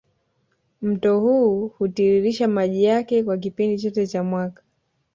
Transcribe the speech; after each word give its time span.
Mto 0.81 1.19
huu 1.19 1.67
hutiririsha 1.67 2.47
maji 2.47 2.83
yake 2.83 3.23
kwa 3.23 3.37
kipindi 3.37 3.79
chote 3.81 4.07
cha 4.07 4.23
mwaka 4.23 4.63